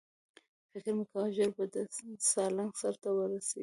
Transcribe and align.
فکر 0.71 0.91
مې 0.97 1.05
کاوه 1.11 1.29
ژر 1.35 1.49
به 1.57 1.65
د 1.73 1.75
سالنګ 2.31 2.71
سر 2.81 2.93
ته 3.01 3.09
ورسېږو. 3.13 3.59